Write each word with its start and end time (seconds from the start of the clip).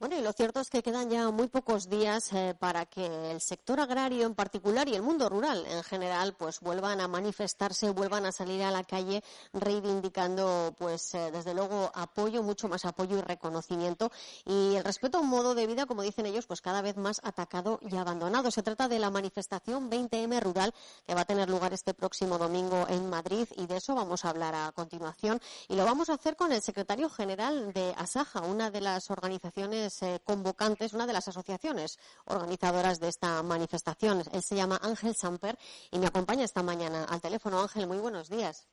Bueno, 0.00 0.16
y 0.16 0.22
lo 0.22 0.32
cierto 0.32 0.60
es 0.60 0.70
que 0.70 0.82
quedan 0.82 1.10
ya 1.10 1.30
muy 1.30 1.48
pocos 1.48 1.90
días 1.90 2.32
eh, 2.32 2.56
para 2.58 2.86
que 2.86 3.04
el 3.32 3.38
sector 3.42 3.80
agrario 3.80 4.24
en 4.24 4.34
particular 4.34 4.88
y 4.88 4.94
el 4.94 5.02
mundo 5.02 5.28
rural 5.28 5.66
en 5.66 5.82
general 5.82 6.34
pues 6.38 6.60
vuelvan 6.60 7.02
a 7.02 7.06
manifestarse, 7.06 7.90
vuelvan 7.90 8.24
a 8.24 8.32
salir 8.32 8.62
a 8.62 8.70
la 8.70 8.82
calle 8.82 9.22
reivindicando 9.52 10.74
pues 10.78 11.12
eh, 11.14 11.30
desde 11.30 11.52
luego 11.52 11.92
apoyo, 11.94 12.42
mucho 12.42 12.66
más 12.66 12.86
apoyo 12.86 13.18
y 13.18 13.20
reconocimiento 13.20 14.10
y 14.46 14.76
el 14.76 14.84
respeto 14.84 15.18
a 15.18 15.20
un 15.20 15.28
modo 15.28 15.54
de 15.54 15.66
vida, 15.66 15.84
como 15.84 16.00
dicen 16.00 16.24
ellos, 16.24 16.46
pues 16.46 16.62
cada 16.62 16.80
vez 16.80 16.96
más 16.96 17.20
atacado 17.22 17.78
y 17.82 17.94
abandonado. 17.94 18.50
Se 18.50 18.62
trata 18.62 18.88
de 18.88 19.00
la 19.00 19.10
manifestación 19.10 19.90
20M 19.90 20.40
rural 20.40 20.72
que 21.06 21.14
va 21.14 21.20
a 21.20 21.26
tener 21.26 21.50
lugar 21.50 21.74
este 21.74 21.92
próximo 21.92 22.38
domingo 22.38 22.86
en 22.88 23.10
Madrid 23.10 23.46
y 23.54 23.66
de 23.66 23.76
eso 23.76 23.94
vamos 23.94 24.24
a 24.24 24.30
hablar 24.30 24.54
a 24.54 24.72
continuación 24.72 25.42
y 25.68 25.76
lo 25.76 25.84
vamos 25.84 26.08
a 26.08 26.14
hacer 26.14 26.36
con 26.36 26.52
el 26.52 26.62
secretario 26.62 27.10
general 27.10 27.74
de 27.74 27.94
Asaja, 27.98 28.40
una 28.40 28.70
de 28.70 28.80
las 28.80 29.10
organizaciones 29.10 29.89
eh, 30.02 30.20
convocantes, 30.24 30.92
una 30.92 31.06
de 31.06 31.12
las 31.12 31.28
asociaciones 31.28 31.98
organizadoras 32.26 33.00
de 33.00 33.08
esta 33.08 33.42
manifestación. 33.42 34.22
Él 34.32 34.42
se 34.42 34.56
llama 34.56 34.78
Ángel 34.82 35.14
Samper 35.14 35.58
y 35.90 35.98
me 35.98 36.06
acompaña 36.06 36.44
esta 36.44 36.62
mañana 36.62 37.04
al 37.04 37.20
teléfono. 37.20 37.60
Ángel, 37.60 37.86
muy 37.86 37.98
buenos 37.98 38.28
días. 38.28 38.68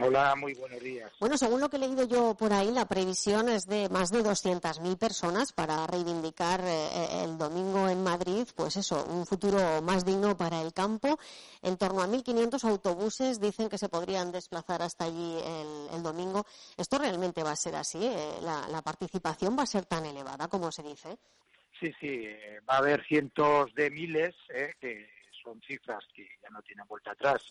Hola, 0.00 0.34
muy 0.34 0.54
buenos 0.54 0.80
días. 0.80 1.12
Bueno, 1.20 1.38
según 1.38 1.60
lo 1.60 1.68
que 1.68 1.76
he 1.76 1.80
leído 1.80 2.04
yo 2.04 2.34
por 2.34 2.52
ahí, 2.52 2.72
la 2.72 2.86
previsión 2.86 3.48
es 3.48 3.66
de 3.66 3.88
más 3.90 4.10
de 4.10 4.24
200.000 4.24 4.98
personas 4.98 5.52
para 5.52 5.86
reivindicar 5.86 6.60
eh, 6.64 7.22
el 7.22 7.38
domingo 7.38 7.88
en 7.88 8.02
Madrid, 8.02 8.44
pues 8.56 8.76
eso, 8.76 9.04
un 9.04 9.24
futuro 9.24 9.82
más 9.82 10.04
digno 10.04 10.36
para 10.36 10.60
el 10.62 10.72
campo. 10.72 11.16
En 11.62 11.76
torno 11.76 12.02
a 12.02 12.08
1.500 12.08 12.64
autobuses 12.68 13.40
dicen 13.40 13.68
que 13.68 13.78
se 13.78 13.88
podrían 13.88 14.32
desplazar 14.32 14.82
hasta 14.82 15.04
allí 15.04 15.38
el, 15.92 16.02
domingo. 16.02 16.44
¿Esto 16.76 16.98
realmente 16.98 17.44
va 17.44 17.52
a 17.52 17.56
ser 17.56 17.76
así? 17.76 18.04
Eh, 18.04 18.38
la, 18.42 18.82
participación 18.82 19.56
va 19.56 19.62
a 19.62 19.66
ser 19.66 19.86
tan 19.86 20.04
elevada 20.04 20.48
como 20.48 20.72
se 20.72 20.82
dice? 20.82 21.16
Sí, 21.78 21.94
sí, 22.00 22.24
eh, 22.26 22.60
va 22.68 22.74
a 22.74 22.78
haber 22.78 23.06
cientos 23.06 23.72
de 23.74 23.90
miles, 23.90 24.34
que 24.80 25.08
son 25.42 25.60
cifras 25.62 26.04
que 26.14 26.26
ya 26.42 26.50
no 26.50 26.60
tienen 26.62 26.86
vuelta 26.88 27.12
atrás 27.12 27.42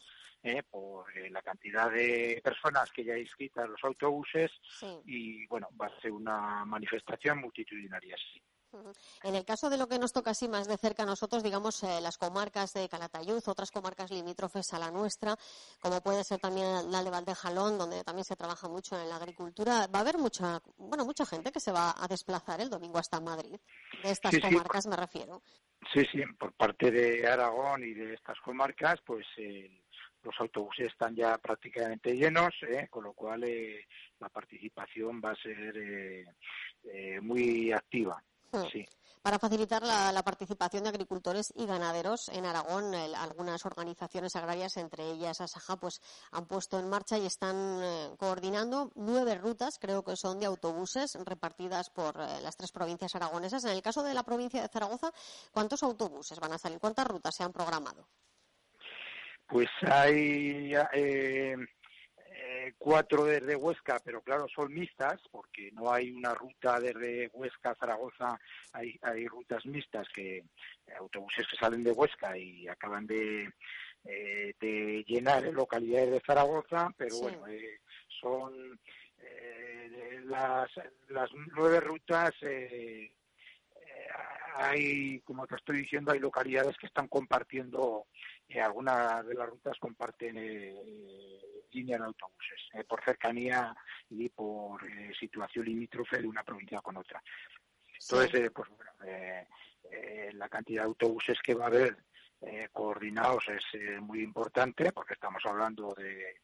eh, 0.44 0.61
por 0.69 1.05
eh, 1.17 1.30
la 1.30 1.41
cantidad 1.41 1.89
de 1.89 2.41
personas 2.44 2.91
que 2.91 3.03
ya 3.03 3.17
inscritas 3.17 3.69
los 3.69 3.83
autobuses 3.83 4.52
y 5.05 5.47
bueno, 5.47 5.69
va 5.80 5.88
a 5.88 6.02
ser 6.02 6.11
una 6.11 6.66
manifestación 6.66 7.39
multitudinaria, 7.39 8.16
sí. 8.17 8.41
En 9.23 9.36
el 9.36 9.45
caso 9.45 9.69
de 9.69 9.77
lo 9.77 9.88
que 9.88 9.99
nos 9.99 10.14
toca 10.14 10.31
así 10.31 10.47
más 10.47 10.67
de 10.67 10.77
cerca 10.77 11.03
a 11.03 11.05
nosotros, 11.05 11.44
digamos, 11.44 11.83
eh, 11.83 12.02
las 12.02 12.17
comarcas 12.17 12.73
de 12.73 12.89
Calatayud, 12.89 13.41
otras 13.47 13.71
comarcas 13.71 14.11
limítrofes 14.11 14.73
a 14.73 14.80
la 14.80 14.91
nuestra, 14.91 15.36
como 15.80 16.02
puede 16.02 16.23
ser 16.23 16.39
también 16.39 16.91
la 16.91 17.03
de 17.03 17.11
Valdejalón, 17.11 17.77
donde 17.77 18.03
también 18.03 18.25
se 18.25 18.36
trabaja 18.36 18.67
mucho 18.67 18.99
en 18.99 19.09
la 19.09 19.17
agricultura, 19.17 19.88
va 19.94 19.99
a 19.99 20.02
haber 20.02 20.17
mucha, 20.17 20.59
bueno, 20.77 21.05
mucha 21.05 21.25
gente 21.25 21.52
que 21.52 21.59
se 21.59 21.71
va 21.71 21.94
a 21.97 22.08
desplazar 22.08 22.61
el 22.61 22.69
domingo 22.69 22.97
hasta 22.97 23.19
Madrid. 23.19 23.59
De 24.02 24.11
estas 24.11 24.39
comarcas 24.39 24.88
me 24.88 24.95
refiero. 24.95 25.41
Sí, 25.94 26.03
sí, 26.11 26.21
por 26.39 26.53
parte 26.53 26.91
de 26.91 27.27
Aragón 27.27 27.83
y 27.83 27.94
de 27.94 28.14
estas 28.14 28.39
comarcas, 28.39 28.99
pues 29.05 29.25
los 30.24 30.36
autobuses 30.40 30.88
están 30.88 31.16
ya 31.16 31.38
prácticamente 31.38 32.16
llenos, 32.16 32.54
¿eh? 32.67 32.88
con 32.89 33.04
lo 33.04 33.14
cual 33.14 33.44
eh, 33.44 33.86
la 34.20 34.30
participación 34.30 35.22
va 35.23 35.32
a 35.32 35.36
ser 35.36 35.78
eh, 35.78 37.22
muy 37.22 37.72
activa. 37.72 38.23
Hmm. 38.52 38.64
Sí. 38.72 38.86
Para 39.22 39.39
facilitar 39.39 39.82
la, 39.83 40.22
participación 40.22 40.83
de 40.83 40.89
agricultores 40.89 41.54
y 41.56 41.66
ganaderos 41.66 42.28
en 42.28 42.45
Aragón, 42.45 42.94
algunas 42.94 43.66
organizaciones 43.66 44.36
agrarias, 44.36 44.76
entre 44.76 45.12
ellas 45.12 45.39
Asaja, 45.39 45.78
pues 45.78 46.02
han 46.32 46.45
puesto 46.45 46.78
en 46.78 46.89
marcha 46.89 47.17
y 47.17 47.26
están 47.26 48.17
coordinando 48.17 48.92
nueve 48.95 49.36
rutas, 49.36 49.80
creo 49.80 50.04
que 50.04 50.17
son 50.17 50.42
de 50.42 50.45
autobuses 50.45 51.17
repartidas 51.23 51.89
por 51.89 52.17
las 52.17 52.58
tres 52.58 52.73
provincias 52.73 53.16
aragonesas. 53.16 53.64
En 53.64 53.72
el 53.72 53.82
caso 53.82 54.04
de 54.04 54.14
la 54.14 54.23
provincia 54.23 54.62
de 54.62 54.67
Zaragoza, 54.67 55.14
¿cuántos 55.54 55.83
autobuses 55.83 56.38
van 56.42 56.52
a 56.52 56.58
salir? 56.58 56.80
¿Cuántas 56.80 57.08
rutas 57.08 57.33
se 57.33 57.45
han 57.45 57.54
programado? 57.54 58.10
Pues 59.48 59.70
hay 59.81 60.73
eh, 60.93 61.55
eh, 62.17 62.73
cuatro 62.77 63.26
desde 63.26 63.55
Huesca, 63.55 63.99
pero 64.04 64.21
claro, 64.21 64.48
son 64.48 64.73
mixtas, 64.73 65.21
porque 65.31 65.71
no 65.73 65.92
hay 65.92 66.11
una 66.11 66.33
ruta 66.33 66.80
desde 66.80 67.30
Huesca 67.33 67.71
a 67.71 67.76
Zaragoza, 67.76 68.39
hay, 68.71 68.98
hay 69.02 69.27
rutas 69.27 69.65
mixtas, 69.65 70.08
que 70.09 70.43
autobuses 70.99 71.48
que 71.48 71.58
salen 71.58 71.83
de 71.83 71.92
Huesca 71.92 72.37
y 72.37 72.67
acaban 72.67 73.05
de, 73.05 73.52
eh, 74.05 74.53
de 74.59 75.03
llenar 75.08 75.43
localidades 75.45 76.11
de 76.11 76.21
Zaragoza, 76.26 76.89
pero 76.98 77.17
bueno, 77.20 77.45
son 78.21 78.80
las, 80.26 80.70
las 81.09 81.30
nueve 81.55 81.80
rutas 81.80 82.33
hay, 84.55 85.19
como 85.21 85.47
te 85.47 85.55
estoy 85.55 85.77
diciendo, 85.77 86.11
hay 86.11 86.19
localidades 86.19 86.77
que 86.77 86.87
están 86.87 87.08
compartiendo 87.08 88.08
eh, 88.47 88.61
algunas 88.61 89.25
de 89.25 89.33
las 89.33 89.49
rutas 89.49 89.77
comparten 89.80 90.37
eh, 90.37 90.75
línea 91.71 91.97
de 91.97 92.05
autobuses 92.05 92.59
eh, 92.73 92.83
por 92.83 93.03
cercanía 93.03 93.75
y 94.09 94.30
por 94.30 94.83
eh, 94.86 95.11
situación 95.19 95.65
limítrofe 95.65 96.21
de 96.21 96.27
una 96.27 96.43
provincia 96.43 96.81
con 96.81 96.97
otra. 96.97 97.21
Entonces, 97.99 98.52
pues 98.53 98.69
bueno, 98.69 98.91
la 100.33 100.49
cantidad 100.49 100.81
de 100.81 100.87
autobuses 100.87 101.39
que 101.41 101.53
va 101.53 101.65
a 101.65 101.67
haber 101.67 101.95
coordinados 102.73 103.45
es 103.47 104.02
muy 104.02 104.21
importante 104.21 104.91
porque 104.91 105.14
estamos 105.14 105.41
hablando 105.45 105.95
de, 105.95 106.41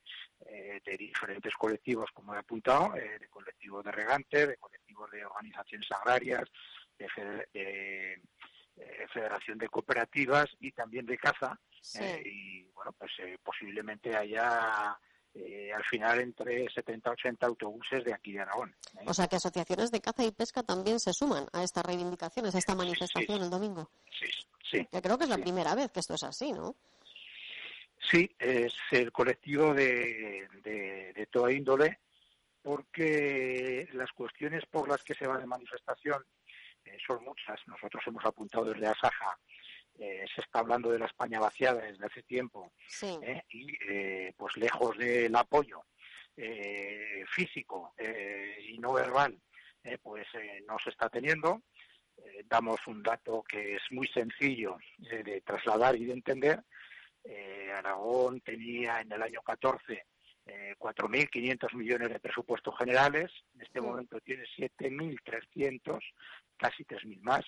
de, 0.85 0.97
diferentes 0.97 1.53
colectivos, 1.55 2.09
como 2.13 2.33
he 2.33 2.37
apuntado, 2.37 2.93
de 2.93 3.27
colectivos 3.29 3.83
de 3.83 3.91
regantes, 3.91 4.47
de 4.47 4.57
colectivos 4.57 5.11
de 5.11 5.25
organizaciones 5.25 5.91
agrarias, 5.91 6.49
de, 7.53 8.21
Federación 9.13 9.57
de 9.57 9.67
Cooperativas 9.67 10.47
y 10.59 10.71
también 10.71 11.05
de 11.05 11.17
caza, 11.17 11.59
eh, 11.99 12.21
y 12.25 12.63
bueno, 12.73 12.93
pues 12.97 13.11
eh, 13.19 13.37
posiblemente 13.43 14.15
haya 14.15 14.97
eh, 15.33 15.71
al 15.73 15.83
final 15.83 16.19
entre 16.21 16.69
70 16.69 17.09
y 17.09 17.13
80 17.13 17.45
autobuses 17.45 18.03
de 18.03 18.13
aquí 18.13 18.33
de 18.33 18.41
Aragón. 18.41 18.75
O 19.05 19.13
sea 19.13 19.27
que 19.27 19.35
asociaciones 19.35 19.91
de 19.91 20.01
caza 20.01 20.23
y 20.23 20.31
pesca 20.31 20.63
también 20.63 20.99
se 20.99 21.13
suman 21.13 21.47
a 21.53 21.63
estas 21.63 21.85
reivindicaciones, 21.85 22.55
a 22.55 22.57
esta 22.57 22.75
manifestación 22.75 23.41
el 23.41 23.49
domingo. 23.49 23.89
Sí, 24.11 24.27
sí. 24.69 24.87
Yo 24.91 25.01
creo 25.01 25.17
que 25.17 25.25
es 25.25 25.29
la 25.29 25.37
primera 25.37 25.75
vez 25.75 25.91
que 25.91 25.99
esto 25.99 26.15
es 26.15 26.23
así, 26.23 26.51
¿no? 26.51 26.75
Sí, 28.01 28.29
es 28.39 28.73
el 28.91 29.11
colectivo 29.11 29.73
de, 29.73 30.47
de, 30.63 31.27
toda 31.29 31.51
índole, 31.51 31.99
porque 32.61 33.87
las 33.93 34.11
cuestiones 34.13 34.65
por 34.65 34.87
las 34.87 35.03
que 35.03 35.13
se 35.13 35.27
va 35.27 35.37
de 35.37 35.45
manifestación 35.45 36.23
son 37.05 37.23
muchas. 37.23 37.59
Nosotros 37.67 38.03
hemos 38.07 38.25
apuntado 38.25 38.65
desde 38.65 38.87
Asaja 38.87 39.37
eh, 39.99 40.25
se 40.33 40.39
está 40.39 40.59
hablando 40.59 40.91
de 40.91 40.99
la 40.99 41.07
España 41.07 41.41
vaciada 41.41 41.81
desde 41.81 42.05
hace 42.05 42.23
tiempo 42.23 42.71
¿eh? 43.21 43.43
y 43.49 43.75
eh, 43.89 44.33
pues 44.37 44.55
lejos 44.55 44.97
del 44.97 45.35
apoyo 45.35 45.83
físico 47.35 47.93
y 48.65 48.77
no 48.77 48.93
verbal 48.93 49.37
pues 50.01 50.25
no 50.65 50.79
se 50.79 50.91
está 50.91 51.09
teniendo 51.09 51.63
damos 52.45 52.79
un 52.87 53.03
dato 53.03 53.43
que 53.43 53.75
es 53.75 53.81
muy 53.91 54.07
sencillo 54.07 54.77
de 54.99 55.41
trasladar 55.41 55.97
y 55.97 56.05
de 56.05 56.13
entender 56.13 56.63
Aragón 57.75 58.39
tenía 58.39 59.01
en 59.01 59.11
el 59.11 59.21
año 59.21 59.41
14 59.41 60.05
4.500 60.77 61.73
millones 61.75 62.09
de 62.09 62.19
presupuestos 62.19 62.77
generales, 62.77 63.31
en 63.55 63.61
este 63.61 63.81
momento 63.81 64.19
tiene 64.21 64.43
7.300, 64.57 65.99
casi 66.57 66.83
3.000 66.85 67.21
más 67.21 67.45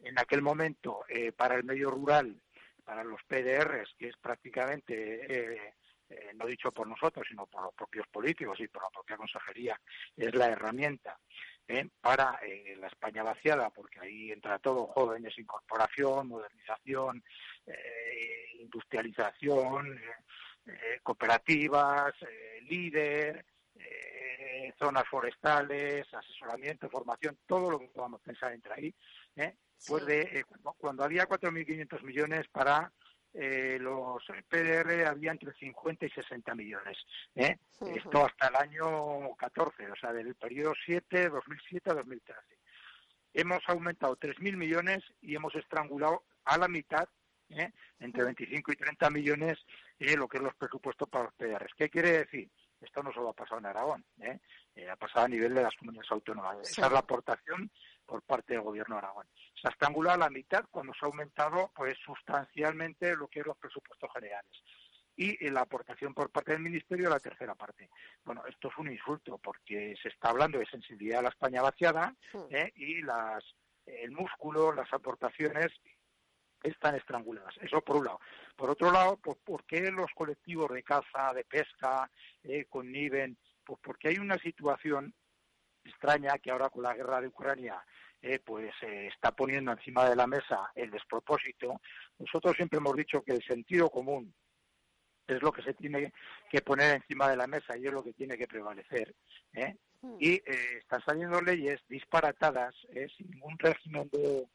en 0.00 0.18
aquel 0.18 0.42
momento 0.42 1.04
eh, 1.08 1.32
para 1.32 1.56
el 1.56 1.64
medio 1.64 1.90
rural, 1.90 2.40
para 2.84 3.04
los 3.04 3.22
PDRs, 3.24 3.94
que 3.98 4.08
es 4.08 4.16
prácticamente, 4.16 4.94
eh, 4.94 5.74
eh, 6.08 6.32
no 6.34 6.46
dicho 6.46 6.72
por 6.72 6.86
nosotros, 6.86 7.26
sino 7.28 7.46
por 7.46 7.64
los 7.64 7.74
propios 7.74 8.06
políticos 8.08 8.58
y 8.60 8.68
por 8.68 8.82
la 8.82 8.90
propia 8.90 9.16
consejería, 9.16 9.80
es 10.16 10.34
la 10.34 10.48
herramienta 10.48 11.18
para 12.00 12.40
la 12.78 12.86
España 12.86 13.22
vaciada, 13.22 13.68
porque 13.68 14.00
ahí 14.00 14.32
entra 14.32 14.58
todo, 14.58 14.86
jóvenes, 14.86 15.38
incorporación, 15.38 16.26
modernización, 16.28 17.22
industrialización, 18.58 20.00
cooperativas, 21.02 22.14
líder, 22.68 23.44
zonas 24.78 25.04
forestales, 25.08 26.06
asesoramiento, 26.12 26.88
formación, 26.88 27.38
todo 27.46 27.70
lo 27.70 27.78
que 27.78 27.88
podamos 27.88 28.20
pensar 28.20 28.52
entre 28.52 28.72
ahí, 28.74 28.94
pues 29.86 30.06
de, 30.06 30.44
cuando 30.76 31.04
había 31.04 31.28
4.500 31.28 32.02
millones 32.02 32.48
para 32.48 32.92
eh, 33.34 33.78
los 33.80 34.22
PDR 34.48 35.06
había 35.06 35.32
entre 35.32 35.52
50 35.52 36.06
y 36.06 36.10
60 36.10 36.54
millones. 36.54 36.96
¿eh? 37.34 37.58
Esto 37.94 38.26
hasta 38.26 38.48
el 38.48 38.56
año 38.56 39.34
14, 39.36 39.90
o 39.90 39.96
sea, 39.96 40.12
del 40.12 40.34
periodo 40.34 40.74
7, 40.84 41.28
2007 41.28 41.90
a 41.90 41.94
2013. 41.94 42.40
Hemos 43.34 43.62
aumentado 43.66 44.16
3.000 44.16 44.56
millones 44.56 45.04
y 45.20 45.36
hemos 45.36 45.54
estrangulado 45.54 46.24
a 46.44 46.56
la 46.58 46.68
mitad, 46.68 47.08
¿eh? 47.50 47.72
entre 48.00 48.24
25 48.24 48.72
y 48.72 48.76
30 48.76 49.10
millones, 49.10 49.58
eh, 49.98 50.16
lo 50.16 50.28
que 50.28 50.38
es 50.38 50.42
los 50.42 50.54
presupuestos 50.54 51.08
para 51.08 51.24
los 51.24 51.34
PDR. 51.34 51.68
¿Qué 51.76 51.88
quiere 51.88 52.18
decir? 52.18 52.50
Esto 52.80 53.02
no 53.02 53.12
solo 53.12 53.30
ha 53.30 53.32
pasado 53.32 53.58
en 53.58 53.66
Aragón, 53.66 54.04
¿eh? 54.20 54.38
ha 54.88 54.96
pasado 54.96 55.26
a 55.26 55.28
nivel 55.28 55.52
de 55.52 55.62
las 55.62 55.74
comunidades 55.74 56.12
autónomas. 56.12 56.58
Esa 56.62 56.86
es 56.86 56.92
la 56.92 57.00
aportación 57.00 57.70
por 58.06 58.22
parte 58.22 58.54
del 58.54 58.62
gobierno 58.62 58.94
de 58.94 59.00
Aragón. 59.00 59.26
Se 59.60 59.66
ha 59.66 59.70
estrangulado 59.72 60.14
a 60.14 60.26
la 60.26 60.30
mitad 60.30 60.64
cuando 60.70 60.92
se 60.94 61.04
ha 61.04 61.08
aumentado 61.08 61.72
pues 61.74 61.98
sustancialmente 62.04 63.16
lo 63.16 63.26
que 63.26 63.40
es 63.40 63.46
los 63.46 63.56
presupuestos 63.56 64.08
generales 64.12 64.62
y 65.18 65.50
la 65.50 65.62
aportación 65.62 66.14
por 66.14 66.30
parte 66.30 66.52
del 66.52 66.62
Ministerio 66.62 67.10
la 67.10 67.18
tercera 67.18 67.56
parte. 67.56 67.90
Bueno, 68.24 68.44
esto 68.46 68.68
es 68.68 68.78
un 68.78 68.90
insulto 68.90 69.36
porque 69.38 69.96
se 70.00 70.08
está 70.08 70.30
hablando 70.30 70.58
de 70.58 70.66
sensibilidad 70.66 71.18
a 71.18 71.22
la 71.22 71.28
España 71.30 71.60
vaciada 71.60 72.14
¿eh? 72.50 72.72
y 72.76 73.02
las, 73.02 73.44
el 73.84 74.12
músculo, 74.12 74.72
las 74.72 74.92
aportaciones 74.92 75.72
están 76.62 76.96
estranguladas. 76.96 77.54
Eso 77.60 77.80
por 77.80 77.96
un 77.96 78.06
lado. 78.06 78.20
Por 78.56 78.70
otro 78.70 78.90
lado, 78.90 79.16
pues, 79.16 79.36
¿por 79.44 79.64
qué 79.64 79.90
los 79.90 80.10
colectivos 80.14 80.70
de 80.72 80.82
caza, 80.82 81.32
de 81.34 81.44
pesca, 81.44 82.10
eh, 82.42 82.66
conniven? 82.68 83.36
Pues 83.64 83.78
porque 83.82 84.08
hay 84.08 84.18
una 84.18 84.38
situación 84.38 85.14
extraña 85.84 86.38
que 86.38 86.50
ahora 86.50 86.70
con 86.70 86.82
la 86.82 86.94
guerra 86.94 87.20
de 87.20 87.28
Ucrania 87.28 87.82
eh, 88.20 88.40
pues 88.44 88.72
eh, 88.82 89.06
está 89.06 89.30
poniendo 89.30 89.70
encima 89.70 90.08
de 90.08 90.16
la 90.16 90.26
mesa 90.26 90.70
el 90.74 90.90
despropósito. 90.90 91.80
Nosotros 92.18 92.56
siempre 92.56 92.78
hemos 92.78 92.96
dicho 92.96 93.22
que 93.22 93.32
el 93.32 93.42
sentido 93.42 93.88
común 93.90 94.34
es 95.26 95.40
lo 95.42 95.52
que 95.52 95.62
se 95.62 95.74
tiene 95.74 96.12
que 96.50 96.60
poner 96.62 96.96
encima 96.96 97.30
de 97.30 97.36
la 97.36 97.46
mesa 97.46 97.76
y 97.76 97.86
es 97.86 97.92
lo 97.92 98.02
que 98.02 98.14
tiene 98.14 98.36
que 98.36 98.48
prevalecer. 98.48 99.14
¿eh? 99.52 99.76
Hmm. 100.00 100.16
Y 100.18 100.34
eh, 100.34 100.78
están 100.78 101.00
saliendo 101.04 101.40
leyes 101.40 101.80
disparatadas 101.88 102.74
sin 103.16 103.30
ningún 103.30 103.56
régimen 103.58 104.08
de, 104.10 104.48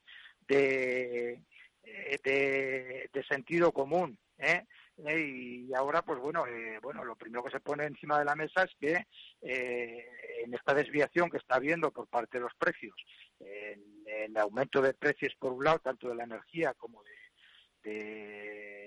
de, 0.47 1.44
de, 1.83 3.09
sentido 3.27 3.71
común. 3.71 4.18
¿eh? 4.38 4.65
y 4.97 5.74
ahora 5.74 6.01
pues 6.03 6.19
bueno 6.19 6.45
eh, 6.45 6.77
bueno 6.81 7.03
lo 7.03 7.15
primero 7.15 7.44
que 7.44 7.50
se 7.51 7.59
pone 7.59 7.85
encima 7.85 8.19
de 8.19 8.25
la 8.25 8.35
mesa 8.35 8.63
es 8.63 8.71
que 8.80 9.07
eh, 9.41 10.06
en 10.44 10.53
esta 10.53 10.74
desviación 10.74 11.31
que 11.31 11.38
está 11.38 11.56
habiendo 11.56 11.91
por 11.91 12.07
parte 12.07 12.38
de 12.38 12.44
los 12.44 12.53
precios 12.56 12.94
en 13.39 14.03
el 14.06 14.38
aumento 14.38 14.81
de 14.81 14.94
precios 14.94 15.33
por 15.39 15.53
un 15.53 15.63
lado 15.63 15.80
tanto 15.80 16.09
de 16.09 16.15
la 16.15 16.25
energía 16.25 16.74
como 16.75 17.01
de, 17.03 17.24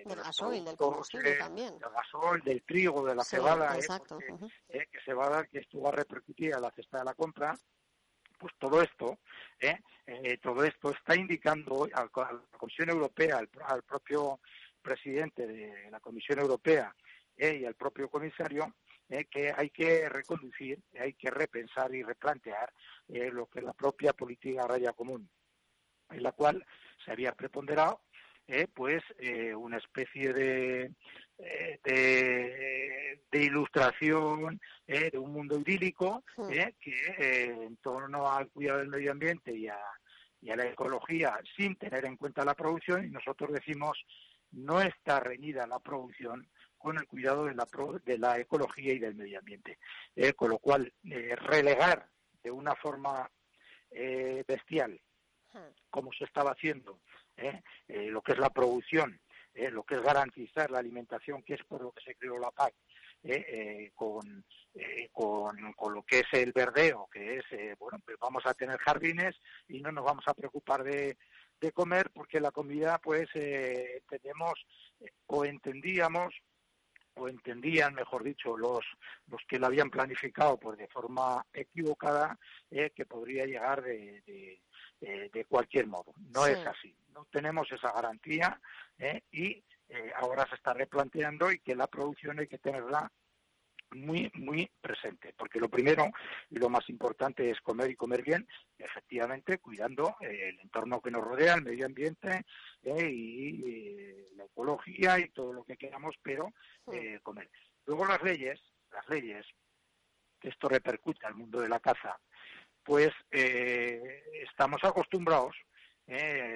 del 0.06 0.22
gasoil, 0.22 0.64
del 0.64 0.76
combustible 0.76 1.34
también. 1.37 1.78
Del 1.78 1.90
gasoil, 1.90 2.43
del 2.43 2.62
trigo, 2.62 3.06
de 3.06 3.14
la 3.14 3.25
cebada, 3.25 3.76
eh, 3.76 4.87
que 4.90 5.00
cebada 5.04 5.44
que 5.46 5.58
esto 5.58 5.81
va 5.81 5.90
a 5.90 5.93
repercutir 5.93 6.54
a 6.54 6.60
la 6.60 6.70
cesta 6.70 6.98
de 6.98 7.04
la 7.04 7.14
compra, 7.14 7.58
pues 8.38 8.52
todo 8.58 8.82
esto, 8.82 9.18
todo 10.42 10.64
esto 10.64 10.90
está 10.90 11.16
indicando 11.16 11.88
a, 11.92 12.02
la 12.02 12.58
Comisión 12.58 12.90
Europea, 12.90 13.40
al 13.66 13.82
propio 13.82 14.40
presidente 14.86 15.46
de 15.46 15.90
la 15.90 16.00
Comisión 16.00 16.38
Europea 16.38 16.94
eh, 17.36 17.58
y 17.60 17.64
al 17.64 17.74
propio 17.74 18.08
comisario 18.08 18.74
eh, 19.08 19.26
que 19.26 19.52
hay 19.52 19.70
que 19.70 20.08
reconducir, 20.08 20.80
hay 20.98 21.14
que 21.14 21.30
repensar 21.30 21.94
y 21.94 22.02
replantear 22.02 22.72
eh, 23.08 23.30
lo 23.30 23.46
que 23.46 23.58
es 23.58 23.64
la 23.64 23.74
propia 23.74 24.12
política 24.12 24.66
raya 24.66 24.92
común, 24.92 25.28
en 26.10 26.22
la 26.22 26.32
cual 26.32 26.64
se 27.04 27.12
había 27.12 27.32
preponderado 27.32 28.00
pues 28.75 29.02
una 29.56 29.78
especie 29.78 30.32
de, 30.32 30.93
de, 31.84 33.19
ilustración 33.32 34.60
de 34.87 35.19
un 35.19 35.32
mundo 35.32 35.58
idílico 35.58 36.25
que 36.81 37.44
en 37.44 37.76
torno 37.78 38.31
al 38.31 38.48
cuidado 38.50 38.78
del 38.78 38.88
medio 38.88 39.12
ambiente 39.12 39.54
y 39.54 39.69
a, 39.69 39.78
y 40.40 40.50
a 40.50 40.56
la 40.56 40.66
ecología 40.66 41.38
sin 41.56 41.76
tener 41.76 42.04
en 42.04 42.16
cuenta 42.16 42.44
la 42.44 42.54
producción 42.54 43.04
y 43.04 43.10
nosotros 43.10 43.52
decimos 43.52 43.98
no 44.52 44.81
está 44.81 45.20
reñida 45.20 45.66
la 45.66 45.78
producción 45.78 46.48
con 46.78 46.98
el 46.98 47.06
cuidado 47.06 47.46
de 47.46 47.54
la, 47.54 47.66
de 48.04 48.19
la 48.19 48.38
ecología 48.38 48.93
y 48.93 48.98
del 48.98 49.14
medio 49.14 49.38
ambiente. 49.38 49.78
Eh, 50.14 50.32
con 50.34 50.50
lo 50.50 50.58
cual, 50.58 50.93
eh, 51.04 51.34
relegar 51.37 52.08
de 52.43 52.50
una 52.50 52.75
forma 52.76 53.31
eh, 53.90 54.44
bestial, 54.46 55.00
como 55.88 56.12
se 56.12 56.25
estaba 56.25 56.50
haciendo, 56.50 57.00
lo 57.88 58.22
que 58.22 58.32
es 58.32 58.38
la 58.38 58.50
producción, 58.50 59.20
lo 59.54 59.84
que 59.84 59.96
es 59.96 60.02
garantizar 60.02 60.70
la 60.70 60.78
alimentación, 60.78 61.42
que 61.42 61.54
es 61.54 61.64
por 61.64 61.82
lo 61.82 61.92
que 61.92 62.04
se 62.04 62.14
creó 62.14 62.38
la 62.38 62.50
PAC, 62.50 62.74
con, 63.94 64.44
con, 65.12 65.72
con, 65.72 65.94
lo 65.94 66.02
que 66.02 66.20
es 66.20 66.26
el 66.32 66.52
verdeo, 66.52 67.08
que 67.10 67.38
es, 67.38 67.78
bueno, 67.78 67.98
pues 68.04 68.16
vamos 68.20 68.44
a 68.46 68.54
tener 68.54 68.78
jardines 68.78 69.34
y 69.68 69.80
no 69.80 69.90
nos 69.90 70.04
vamos 70.04 70.24
a 70.28 70.34
preocupar 70.34 70.84
de, 70.84 71.16
de 71.60 71.72
comer 71.72 72.10
porque 72.12 72.40
la 72.40 72.50
comida 72.50 72.98
pues 72.98 73.28
eh, 73.34 74.02
tenemos 74.08 74.54
eh, 75.00 75.10
o 75.26 75.44
entendíamos 75.44 76.34
o 77.18 77.28
entendían, 77.28 77.94
mejor 77.94 78.22
dicho, 78.22 78.58
los, 78.58 78.84
los 79.28 79.40
que 79.48 79.58
la 79.58 79.68
habían 79.68 79.88
planificado 79.88 80.58
pues 80.58 80.76
de 80.76 80.86
forma 80.88 81.46
equivocada 81.50 82.38
eh, 82.70 82.90
que 82.94 83.06
podría 83.06 83.46
llegar 83.46 83.82
de, 83.82 84.60
cualquier 85.48 85.87
modo. 85.87 86.12
No 86.32 86.46
es 86.46 86.58
así, 86.66 86.96
no 87.12 87.26
tenemos 87.31 87.70
esa 87.70 87.93
garantía 87.93 88.60
eh, 88.98 89.22
y 89.31 89.62
ahora 90.16 90.46
se 90.48 90.56
está 90.56 90.75
replanteando 90.75 91.52
y 91.52 91.60
que 91.60 91.75
la 91.75 91.87
producción 91.87 92.38
hay 92.38 92.48
que 92.48 92.58
tenerla 92.58 93.10
muy, 93.94 94.31
muy 94.34 94.70
presente, 94.81 95.32
porque 95.37 95.60
lo 95.60 95.69
primero 95.69 96.10
y 96.50 96.58
lo 96.58 96.69
más 96.69 96.88
importante 96.88 97.50
es 97.50 97.60
comer 97.60 97.90
y 97.90 97.96
comer 97.96 98.22
bien, 98.22 98.46
efectivamente 98.78 99.58
cuidando 99.58 100.16
eh, 100.20 100.50
el 100.50 100.60
entorno 100.60 101.00
que 101.00 101.10
nos 101.10 101.25
rodea, 101.25 101.54
el 101.54 101.62
medio 101.62 101.87
ambiente 101.87 102.44
eh, 102.82 103.10
y 103.10 103.62
eh, 103.66 104.28
la 104.37 104.44
ecología 104.44 105.19
y 105.19 105.28
todo 105.31 105.52
lo 105.52 105.64
que 105.64 105.76
queramos, 105.76 106.16
pero 106.22 106.52
comer. 107.22 107.50
Luego 107.87 108.06
las 108.06 108.22
leyes, 108.22 108.60
las 108.93 109.08
leyes, 109.08 109.46
que 110.40 110.48
esto 110.48 110.69
repercute 110.69 111.26
al 111.26 111.34
mundo 111.34 111.60
de 111.60 111.69
la 111.69 111.81
caza, 111.81 112.19
pues 112.82 113.12
estamos 114.56 114.82
acostumbrados, 114.85 115.55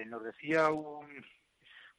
nos 0.06 0.24
decía 0.24 0.70
un, 0.70 1.22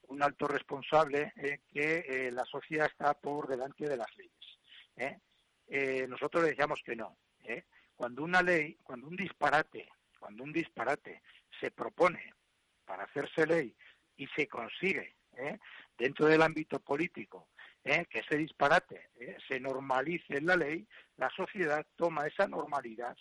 un 0.07 0.23
alto 0.23 0.47
responsable 0.47 1.31
que 1.71 2.31
la 2.33 2.43
sociedad 2.45 2.87
está 2.87 3.13
por 3.13 3.47
delante 3.47 3.87
de 3.87 3.97
las 3.97 4.17
leyes. 4.17 4.59
¿eh? 4.97 5.19
Eh, 5.67 6.07
nosotros 6.09 6.43
decíamos 6.43 6.81
que 6.83 6.95
no. 6.95 7.17
¿eh? 7.43 7.65
Cuando 7.95 8.23
una 8.23 8.41
ley, 8.41 8.79
cuando 8.81 9.07
un 9.07 9.15
disparate, 9.15 9.89
cuando 10.17 10.43
un 10.43 10.51
disparate 10.51 11.21
se 11.59 11.69
propone 11.69 12.33
para 12.83 13.03
hacerse 13.03 13.45
ley 13.45 13.75
y 14.17 14.25
se 14.35 14.47
consigue 14.47 15.17
dentro 15.99 16.25
del 16.25 16.41
ámbito 16.41 16.79
político 16.79 17.49
que 17.83 18.19
ese 18.19 18.37
disparate 18.37 19.11
se 19.47 19.59
normalice 19.59 20.37
en 20.37 20.47
la 20.47 20.55
ley, 20.55 20.87
la 21.17 21.29
sociedad 21.29 21.85
toma 21.95 22.25
esa 22.25 22.47
normalidad 22.47 23.15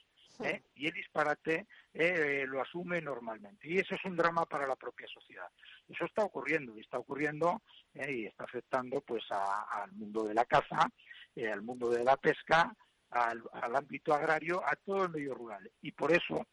y 0.75 0.87
el 0.87 0.93
disparate 0.93 1.67
lo 2.47 2.61
asume 2.61 3.01
normalmente. 3.01 3.69
Y 3.69 3.79
eso 3.79 3.95
es 3.95 4.05
un 4.05 4.17
drama 4.17 4.47
para 4.47 4.67
la 4.67 4.77
propia 4.77 5.07
sociedad. 5.09 5.49
Eso 5.89 6.05
está 6.05 6.25
ocurriendo 6.25 6.77
y 6.77 6.81
está 6.81 6.99
ocurriendo 6.99 7.63
y 7.95 8.27
está 8.27 8.45
afectando 8.45 9.01
pues 9.01 9.25
al 9.31 9.93
mundo 9.93 10.25
de 10.25 10.35
la 10.35 10.45
caza, 10.45 10.89
eh, 11.35 11.51
al 11.51 11.63
mundo 11.63 11.91
de 11.91 12.05
la 12.05 12.17
pesca, 12.17 12.75
al, 13.11 13.43
ámbito 13.75 14.13
agrario, 14.13 14.63
a 14.67 14.75
todo 14.77 15.05
el 15.05 15.11
medio 15.11 15.35
rural. 15.35 15.71
Y 15.81 15.93
por 15.93 16.13
eso, 16.13 16.47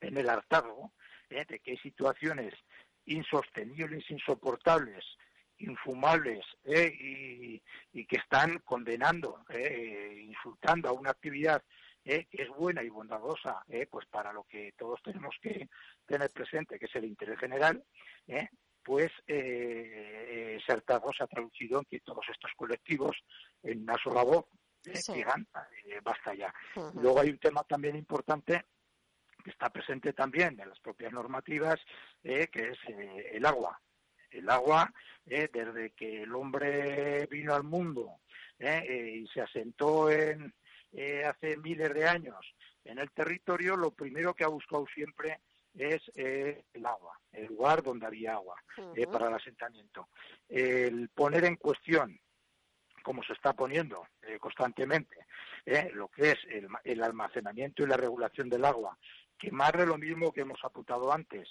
en 0.00 0.16
el 0.16 0.28
hartazgo 0.28 0.92
eh, 1.30 1.44
de 1.48 1.60
que 1.60 1.72
hay 1.72 1.78
situaciones 1.78 2.54
insostenibles, 3.06 4.10
insoportables, 4.10 5.04
infumables 5.58 6.44
eh, 6.64 7.62
y, 7.92 8.06
que 8.06 8.16
están 8.16 8.58
condenando, 8.58 9.44
insultando 10.20 10.88
a 10.88 10.92
una 10.92 11.10
actividad 11.10 11.62
que 12.06 12.42
es 12.42 12.48
buena 12.50 12.82
y 12.82 12.88
bondadosa, 12.88 13.64
pues 13.90 14.06
para 14.06 14.32
lo 14.32 14.44
que 14.44 14.72
todos 14.78 15.02
tenemos 15.02 15.34
que 15.42 15.68
tener 16.06 16.30
presente, 16.30 16.78
que 16.78 16.86
es 16.86 16.94
el 16.94 17.04
interés 17.04 17.38
general, 17.38 17.84
pues 18.84 19.10
eh, 19.26 20.58
se 20.64 20.72
ha 20.72 21.26
traducido 21.26 21.80
en 21.80 21.84
que 21.86 22.00
todos 22.00 22.24
estos 22.30 22.52
colectivos, 22.56 23.16
en 23.64 23.82
una 23.82 23.96
sola 23.98 24.22
voz, 24.22 24.46
eh, 24.86 25.00
digan, 25.12 25.46
eh, 25.84 26.00
basta 26.02 26.34
ya. 26.34 26.54
Luego 26.94 27.20
hay 27.20 27.30
un 27.30 27.38
tema 27.38 27.64
también 27.64 27.96
importante 27.96 28.64
que 29.42 29.50
está 29.50 29.70
presente 29.70 30.12
también 30.12 30.58
en 30.60 30.68
las 30.68 30.78
propias 30.80 31.12
normativas, 31.12 31.80
eh, 32.22 32.48
que 32.48 32.70
es 32.70 32.78
el 33.32 33.44
agua. 33.44 33.80
El 34.30 34.48
agua, 34.50 34.92
desde 35.24 35.90
que 35.90 36.22
el 36.22 36.34
hombre 36.34 37.26
vino 37.26 37.54
al 37.54 37.62
mundo 37.62 38.20
y 38.58 39.26
se 39.28 39.40
asentó 39.40 40.10
en, 40.10 40.52
hace 41.26 41.56
miles 41.58 41.92
de 41.92 42.08
años 42.08 42.54
en 42.84 42.98
el 42.98 43.10
territorio, 43.10 43.76
lo 43.76 43.90
primero 43.90 44.34
que 44.34 44.44
ha 44.44 44.48
buscado 44.48 44.86
siempre 44.94 45.40
es 45.74 46.00
el 46.14 46.86
agua, 46.86 47.20
el 47.32 47.46
lugar 47.46 47.82
donde 47.82 48.06
había 48.06 48.32
agua 48.34 48.56
para 49.12 49.28
el 49.28 49.34
asentamiento. 49.34 50.08
El 50.48 51.10
poner 51.10 51.44
en 51.44 51.56
cuestión 51.56 52.18
como 53.06 53.22
se 53.22 53.34
está 53.34 53.52
poniendo 53.52 54.04
eh, 54.22 54.36
constantemente, 54.40 55.26
eh, 55.64 55.90
lo 55.94 56.08
que 56.08 56.32
es 56.32 56.38
el, 56.82 57.02
almacenamiento 57.04 57.84
y 57.84 57.86
la 57.86 57.96
regulación 57.96 58.48
del 58.48 58.64
agua, 58.64 58.98
que 59.38 59.52
más 59.52 59.70
de 59.74 59.86
lo 59.86 59.96
mismo 59.96 60.32
que 60.32 60.40
hemos 60.40 60.58
apuntado 60.64 61.12
antes, 61.12 61.48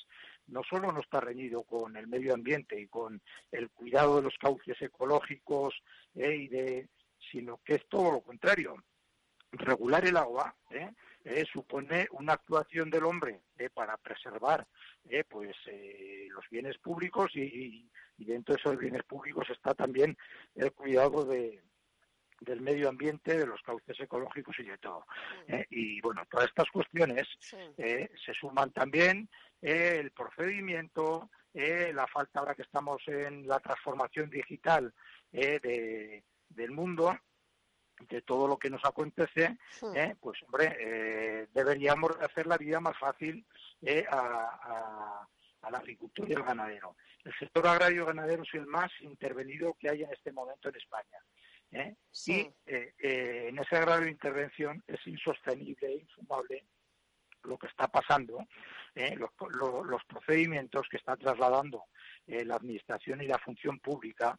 no 0.47 0.63
solo 0.69 0.91
no 0.91 0.99
está 0.99 1.21
reñido 1.21 1.63
con 1.63 1.95
el 1.95 2.07
medio 2.07 2.33
ambiente 2.33 2.77
y 2.77 2.87
con 2.87 3.21
el 3.53 3.69
cuidado 3.69 4.17
de 4.17 4.23
los 4.23 4.37
cauces 4.37 4.75
ecológicos, 4.81 5.81
eh, 6.15 6.35
y 6.35 6.47
de, 6.49 6.89
sino 7.31 7.61
que 7.63 7.75
es 7.75 7.87
todo 7.87 8.11
lo 8.11 8.19
contrario. 8.19 8.75
Regular 9.57 10.05
el 10.05 10.17
agua 10.17 10.55
supone 11.51 12.07
una 12.11 12.33
actuación 12.33 12.89
del 12.89 13.03
hombre 13.03 13.41
para 13.73 13.97
preservar 13.97 14.67
pues 15.29 15.55
los 16.29 16.49
bienes 16.49 16.77
públicos 16.77 17.31
y, 17.35 17.89
y 18.17 18.25
dentro 18.25 18.53
de 18.53 18.59
esos 18.59 18.77
bienes 18.77 19.03
públicos 19.03 19.47
está 19.49 19.73
también 19.73 20.17
el 20.55 20.71
cuidado 20.71 21.25
de, 21.25 21.63
del 22.39 22.61
medio 22.61 22.89
ambiente, 22.89 23.37
de 23.37 23.47
los 23.47 23.61
cauces 23.61 23.99
ecológicos 23.99 24.57
y 24.59 24.63
de 24.63 24.77
todo. 24.77 25.05
Eh, 25.47 25.65
y 25.69 26.01
bueno, 26.01 26.23
todas 26.29 26.47
estas 26.47 26.69
cuestiones 26.69 27.27
eh, 27.77 28.09
se 28.23 28.33
suman 28.33 28.71
también 28.71 29.29
eh, 29.61 29.97
el 29.99 30.11
procedimiento, 30.11 31.29
la 31.53 32.05
falta 32.07 32.39
ahora 32.39 32.53
que 32.53 32.63
estamos 32.63 33.01
en 33.07 33.47
la 33.47 33.61
transformación 33.61 34.29
digital 34.29 34.93
de, 35.31 36.21
del 36.49 36.71
mundo, 36.71 37.17
de 38.09 38.21
todo 38.21 38.47
lo 38.47 38.57
que 38.57 38.69
nos 38.69 38.83
acontece, 38.83 39.57
pues 40.19 40.43
hombre, 40.43 41.47
deberíamos 41.53 42.11
hacer 42.21 42.47
la 42.47 42.57
vida 42.57 42.79
más 42.79 42.97
fácil 42.97 43.45
a, 44.09 45.27
al 45.61 45.75
agricultor 45.75 46.29
y 46.29 46.33
al 46.33 46.43
ganadero. 46.43 46.95
El 47.23 47.33
sector 47.39 47.67
agrario 47.67 48.05
ganadero 48.05 48.43
es 48.43 48.53
el 48.53 48.67
más 48.67 48.91
intervenido 49.01 49.75
que 49.79 49.89
hay 49.89 50.03
en 50.03 50.11
este 50.11 50.31
momento 50.31 50.69
en 50.69 50.75
España. 50.75 51.19
¿eh? 51.71 51.95
Y 52.27 52.33
eh, 52.67 52.93
eh, 52.99 53.45
en 53.49 53.59
ese 53.59 53.79
grado 53.79 54.01
de 54.01 54.11
intervención 54.11 54.83
es 54.87 55.05
insostenible 55.07 55.87
e 55.87 55.95
infumable 55.97 56.65
lo 57.45 57.57
que 57.57 57.67
está 57.67 57.87
pasando, 57.87 58.45
los, 58.95 60.03
procedimientos 60.05 60.87
que 60.89 60.97
está 60.97 61.15
trasladando 61.17 61.85
la 62.27 62.55
administración 62.55 63.21
y 63.21 63.27
la 63.27 63.37
función 63.37 63.79
pública 63.79 64.37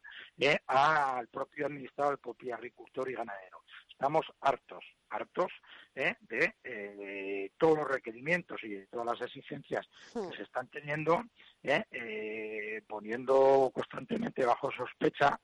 al 0.67 1.27
propio 1.27 1.67
administrador, 1.67 2.13
al 2.13 2.19
propio 2.19 2.55
agricultor 2.55 3.09
y 3.09 3.13
ganadero. 3.13 3.63
Estamos 3.89 4.25
hartos, 4.41 4.83
hartos 5.09 5.51
de 5.93 7.51
todos 7.57 7.77
los 7.77 7.87
requerimientos 7.87 8.63
y 8.63 8.69
de 8.69 8.87
todas 8.87 9.05
las 9.05 9.21
exigencias 9.21 9.87
que 10.13 10.37
se 10.37 10.43
están 10.43 10.67
teniendo 10.67 11.23
¿eh? 11.63 11.83
Eh, 11.91 12.81
poniendo 12.87 13.71
constantemente 13.73 14.45
bajo 14.45 14.71
sospecha 14.71 15.39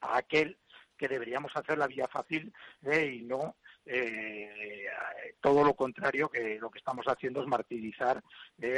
a 0.00 0.18
aquel 0.18 0.58
que 0.96 1.08
deberíamos 1.08 1.52
hacer 1.54 1.78
la 1.78 1.86
vía 1.86 2.06
fácil 2.08 2.52
¿eh? 2.82 3.18
y 3.18 3.22
no 3.22 3.56
todo 5.40 5.62
lo 5.62 5.74
contrario 5.74 6.28
que 6.28 6.58
lo 6.58 6.70
que 6.70 6.78
estamos 6.78 7.06
haciendo 7.06 7.40
es 7.40 7.46
martirizar 7.46 8.20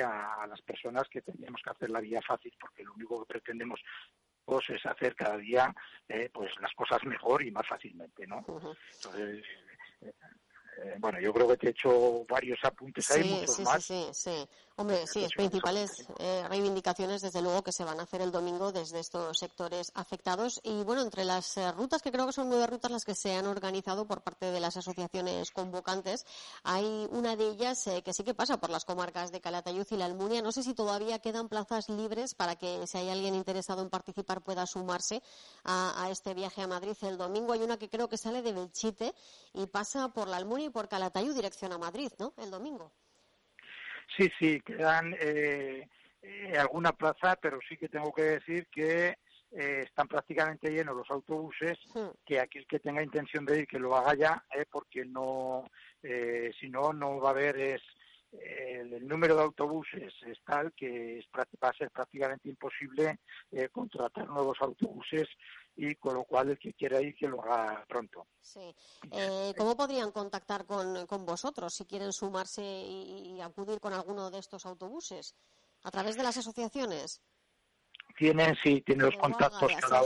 a, 0.04 0.46
las 0.46 0.60
personas 0.62 1.08
que 1.08 1.22
tendríamos 1.22 1.62
que 1.62 1.70
hacer 1.70 1.90
la 1.90 2.00
vía 2.00 2.20
fácil 2.20 2.52
porque 2.60 2.84
lo 2.84 2.92
único 2.92 3.20
que 3.20 3.32
pretendemos 3.32 3.80
pues, 4.44 4.68
es 4.70 4.84
hacer 4.84 5.14
cada 5.14 5.38
día 5.38 5.74
pues 6.32 6.50
las 6.60 6.74
cosas 6.74 7.02
mejor 7.04 7.42
y 7.42 7.50
más 7.50 7.66
fácilmente 7.66 8.26
no 8.26 8.44
entonces 8.46 9.44
bueno 10.98 11.20
yo 11.20 11.32
creo 11.32 11.48
que 11.48 11.56
te 11.56 11.66
he 11.68 11.70
hecho 11.70 12.26
varios 12.28 12.58
apuntes 12.64 13.10
ahí 13.12 13.30
muchos 13.30 13.56
sí, 13.56 13.62
más 13.62 13.84
sí, 13.84 14.06
sí, 14.12 14.30
sí. 14.30 14.48
Hombre, 14.80 15.08
sí, 15.08 15.24
es 15.24 15.32
principales 15.32 15.90
eh, 16.20 16.46
reivindicaciones, 16.48 17.20
desde 17.20 17.42
luego, 17.42 17.64
que 17.64 17.72
se 17.72 17.82
van 17.82 17.98
a 17.98 18.04
hacer 18.04 18.20
el 18.20 18.30
domingo 18.30 18.70
desde 18.70 19.00
estos 19.00 19.36
sectores 19.36 19.90
afectados. 19.94 20.60
Y 20.62 20.84
bueno, 20.84 21.02
entre 21.02 21.24
las 21.24 21.56
eh, 21.56 21.72
rutas, 21.72 22.00
que 22.00 22.12
creo 22.12 22.26
que 22.26 22.32
son 22.32 22.48
nueve 22.48 22.68
rutas 22.68 22.92
las 22.92 23.04
que 23.04 23.16
se 23.16 23.34
han 23.34 23.48
organizado 23.48 24.06
por 24.06 24.22
parte 24.22 24.52
de 24.52 24.60
las 24.60 24.76
asociaciones 24.76 25.50
convocantes, 25.50 26.24
hay 26.62 27.08
una 27.10 27.34
de 27.34 27.48
ellas 27.48 27.84
eh, 27.88 28.02
que 28.04 28.14
sí 28.14 28.22
que 28.22 28.34
pasa 28.34 28.58
por 28.58 28.70
las 28.70 28.84
comarcas 28.84 29.32
de 29.32 29.40
Calatayud 29.40 29.84
y 29.90 29.96
la 29.96 30.04
Almunia. 30.04 30.42
No 30.42 30.52
sé 30.52 30.62
si 30.62 30.74
todavía 30.74 31.18
quedan 31.18 31.48
plazas 31.48 31.88
libres 31.88 32.36
para 32.36 32.54
que, 32.54 32.86
si 32.86 32.98
hay 32.98 33.10
alguien 33.10 33.34
interesado 33.34 33.82
en 33.82 33.90
participar, 33.90 34.44
pueda 34.44 34.64
sumarse 34.64 35.24
a, 35.64 36.04
a 36.04 36.10
este 36.10 36.34
viaje 36.34 36.62
a 36.62 36.68
Madrid 36.68 36.96
el 37.02 37.18
domingo. 37.18 37.52
Hay 37.52 37.62
una 37.62 37.78
que 37.78 37.88
creo 37.88 38.08
que 38.08 38.16
sale 38.16 38.42
de 38.42 38.52
Belchite 38.52 39.12
y 39.54 39.66
pasa 39.66 40.10
por 40.10 40.28
la 40.28 40.36
Almunia 40.36 40.66
y 40.66 40.70
por 40.70 40.88
Calatayud, 40.88 41.34
dirección 41.34 41.72
a 41.72 41.78
Madrid, 41.78 42.12
¿no? 42.20 42.32
El 42.36 42.52
domingo. 42.52 42.92
Sí, 44.16 44.30
sí, 44.38 44.60
quedan 44.60 45.14
eh, 45.20 45.86
eh, 46.22 46.58
alguna 46.58 46.92
plaza, 46.92 47.36
pero 47.40 47.58
sí 47.68 47.76
que 47.76 47.88
tengo 47.88 48.12
que 48.12 48.22
decir 48.22 48.66
que 48.68 49.16
eh, 49.50 49.82
están 49.84 50.08
prácticamente 50.08 50.70
llenos 50.70 50.96
los 50.96 51.10
autobuses, 51.10 51.78
hmm. 51.94 52.08
que 52.24 52.40
aquel 52.40 52.66
que 52.66 52.80
tenga 52.80 53.02
intención 53.02 53.44
de 53.46 53.60
ir 53.60 53.66
que 53.66 53.78
lo 53.78 53.96
haga 53.96 54.14
ya, 54.14 54.44
eh, 54.54 54.66
porque 54.70 55.04
no, 55.04 55.64
eh, 56.02 56.50
si 56.58 56.68
no, 56.68 56.92
no 56.92 57.18
va 57.18 57.28
a 57.28 57.32
haber 57.32 57.58
es 57.58 57.82
el, 58.32 59.06
número 59.06 59.36
de 59.36 59.42
autobuses 59.42 60.12
es 60.26 60.38
tal 60.44 60.72
que 60.72 61.18
es, 61.18 61.26
va 61.34 61.68
a 61.68 61.72
ser 61.72 61.90
prácticamente 61.90 62.48
imposible 62.48 63.20
contratar 63.72 64.28
nuevos 64.28 64.58
autobuses 64.60 65.28
y 65.78 65.94
con 65.94 66.14
lo 66.14 66.24
cual 66.24 66.50
el 66.50 66.58
que 66.58 66.74
quiera 66.74 67.00
ir 67.00 67.14
que 67.14 67.28
lo 67.28 67.40
haga 67.42 67.84
pronto. 67.88 68.26
Sí. 68.40 68.74
Eh, 69.12 69.54
¿Cómo 69.56 69.76
podrían 69.76 70.10
contactar 70.10 70.66
con, 70.66 71.06
con, 71.06 71.24
vosotros 71.24 71.72
si 71.72 71.84
quieren 71.86 72.12
sumarse 72.12 72.62
y, 72.62 73.40
acudir 73.40 73.78
con 73.78 73.92
alguno 73.92 74.30
de 74.30 74.40
estos 74.40 74.66
autobuses? 74.66 75.36
¿A 75.84 75.90
través 75.92 76.16
de 76.16 76.24
las 76.24 76.36
asociaciones? 76.36 77.22
Tienen, 78.16 78.56
sí, 78.64 78.80
tienen 78.80 79.06
los 79.06 79.16
contactos 79.16 79.70
cada, 79.80 80.02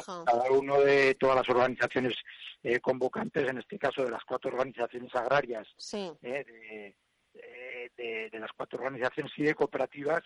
uno 0.51 0.81
de 0.81 1.15
todas 1.15 1.37
las 1.37 1.49
organizaciones 1.49 2.15
eh, 2.63 2.79
convocantes, 2.79 3.49
en 3.49 3.59
este 3.59 3.79
caso 3.79 4.05
de 4.05 4.11
las 4.11 4.23
cuatro 4.25 4.51
organizaciones 4.51 5.15
agrarias, 5.15 5.67
sí. 5.79 6.13
Eh, 7.35 7.91
de, 7.97 8.31
de, 8.31 8.41
las 8.41 8.53
cuatro 8.53 8.79
organizaciones 8.79 9.33
y 9.37 9.45
de 9.45 9.55
cooperativas, 9.55 10.23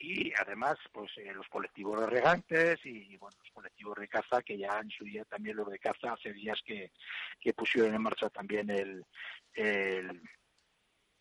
y 0.00 0.32
además 0.34 0.78
pues 0.92 1.10
eh, 1.18 1.32
los 1.34 1.46
colectivos 1.48 2.00
de 2.00 2.06
regantes 2.06 2.78
y 2.84 3.16
bueno 3.18 3.36
los 3.38 3.52
colectivos 3.52 3.96
de 3.98 4.08
caza 4.08 4.42
que 4.42 4.56
ya 4.56 4.80
en 4.80 4.90
su 4.90 5.04
día 5.04 5.24
también 5.26 5.56
los 5.56 5.68
de 5.68 5.78
caza 5.78 6.14
hace 6.14 6.32
días 6.32 6.58
que, 6.64 6.90
que 7.38 7.52
pusieron 7.52 7.94
en 7.94 8.02
marcha 8.02 8.30
también 8.30 8.70
el, 8.70 9.04
el, 9.52 10.22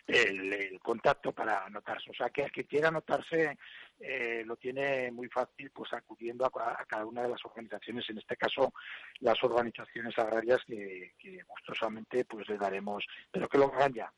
el, 0.10 0.80
contacto 0.82 1.32
para 1.32 1.66
anotarse. 1.66 2.10
O 2.10 2.14
sea 2.14 2.30
que 2.30 2.44
el 2.44 2.52
que 2.52 2.66
quiera 2.66 2.88
anotarse 2.88 3.58
eh, 4.00 4.44
lo 4.46 4.56
tiene 4.58 5.12
muy 5.12 5.28
fácil 5.28 5.72
pues 5.72 5.94
acudiendo 5.94 6.46
a, 6.46 6.86
cada 6.88 7.06
una 7.06 7.24
de 7.24 7.30
las 7.30 7.44
organizaciones. 7.46 8.10
En 8.10 8.18
este 8.18 8.36
caso 8.36 8.74
las 9.20 9.42
organizaciones 9.44 10.18
agrarias 10.18 10.62
que, 10.66 11.14
que 11.18 11.44
gustosamente 11.44 12.26
pues 12.26 12.48
le 12.50 12.58
daremos 12.58 13.06
pero 13.32 13.48
que 13.48 13.58
lo 13.58 13.74
hagan 13.74 13.94
ya, 13.94 14.12